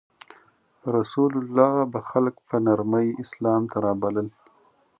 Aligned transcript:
رسول 0.95 1.33
الله 1.41 1.73
به 1.91 1.99
خلک 2.09 2.35
په 2.47 2.55
نرمۍ 2.65 3.07
اسلام 3.23 3.61
ته 3.71 3.77
رابلل. 3.85 4.27